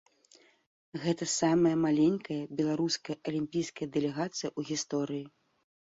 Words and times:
Гэта 1.03 1.27
самая 1.41 1.75
маленькая 1.85 2.39
беларуская 2.61 3.17
алімпійская 3.33 3.87
дэлегацыя 3.99 4.49
ў 4.57 4.71
гісторыі. 4.71 5.25